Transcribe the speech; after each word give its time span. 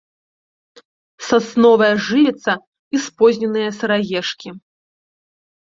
Сасновая 1.27 1.91
жывіца 2.07 2.53
і 2.97 3.03
спозненыя 3.09 3.69
сыраежкі. 3.81 4.49